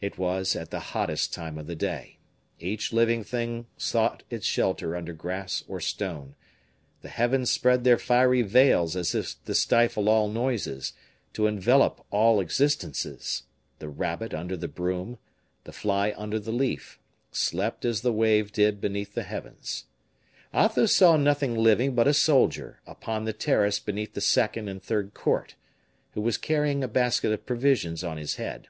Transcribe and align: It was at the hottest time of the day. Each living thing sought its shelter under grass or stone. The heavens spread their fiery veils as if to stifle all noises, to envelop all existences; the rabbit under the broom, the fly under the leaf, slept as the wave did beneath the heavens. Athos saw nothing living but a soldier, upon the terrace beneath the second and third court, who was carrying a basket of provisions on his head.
It 0.00 0.16
was 0.18 0.54
at 0.54 0.70
the 0.70 0.78
hottest 0.78 1.32
time 1.34 1.58
of 1.58 1.66
the 1.66 1.74
day. 1.74 2.18
Each 2.60 2.92
living 2.92 3.24
thing 3.24 3.66
sought 3.76 4.22
its 4.30 4.46
shelter 4.46 4.94
under 4.94 5.12
grass 5.12 5.64
or 5.66 5.80
stone. 5.80 6.36
The 7.00 7.08
heavens 7.08 7.50
spread 7.50 7.82
their 7.82 7.98
fiery 7.98 8.42
veils 8.42 8.94
as 8.94 9.16
if 9.16 9.34
to 9.46 9.52
stifle 9.52 10.08
all 10.08 10.28
noises, 10.28 10.92
to 11.32 11.48
envelop 11.48 12.06
all 12.12 12.38
existences; 12.38 13.42
the 13.80 13.88
rabbit 13.88 14.32
under 14.32 14.56
the 14.56 14.68
broom, 14.68 15.18
the 15.64 15.72
fly 15.72 16.14
under 16.16 16.38
the 16.38 16.52
leaf, 16.52 17.00
slept 17.32 17.84
as 17.84 18.02
the 18.02 18.12
wave 18.12 18.52
did 18.52 18.80
beneath 18.80 19.14
the 19.14 19.24
heavens. 19.24 19.86
Athos 20.54 20.94
saw 20.94 21.16
nothing 21.16 21.56
living 21.56 21.96
but 21.96 22.06
a 22.06 22.14
soldier, 22.14 22.80
upon 22.86 23.24
the 23.24 23.32
terrace 23.32 23.80
beneath 23.80 24.14
the 24.14 24.20
second 24.20 24.68
and 24.68 24.84
third 24.84 25.14
court, 25.14 25.56
who 26.12 26.20
was 26.20 26.38
carrying 26.38 26.84
a 26.84 26.86
basket 26.86 27.32
of 27.32 27.44
provisions 27.44 28.04
on 28.04 28.18
his 28.18 28.36
head. 28.36 28.68